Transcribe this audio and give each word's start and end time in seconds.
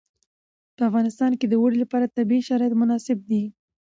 په 0.75 0.81
افغانستان 0.89 1.31
کې 1.39 1.45
د 1.47 1.53
اوړي 1.59 1.77
لپاره 1.83 2.13
طبیعي 2.17 2.41
شرایط 2.49 2.73
مناسب 2.81 3.17
دي. 3.29 3.43